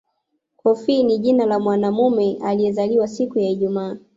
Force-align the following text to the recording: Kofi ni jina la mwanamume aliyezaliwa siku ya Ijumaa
Kofi 0.57 1.03
ni 1.03 1.17
jina 1.17 1.45
la 1.45 1.59
mwanamume 1.59 2.37
aliyezaliwa 2.43 3.07
siku 3.07 3.39
ya 3.39 3.49
Ijumaa 3.49 3.95